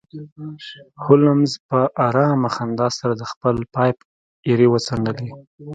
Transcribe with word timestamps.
هولمز 1.03 1.51
په 1.69 1.79
ارامه 2.07 2.49
خندا 2.55 2.87
سره 2.99 3.13
د 3.15 3.23
خپل 3.31 3.55
پایپ 3.75 3.97
ایرې 4.47 4.67
وڅنډلې 4.69 5.29